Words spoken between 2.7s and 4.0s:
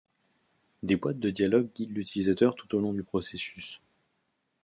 au long du processus.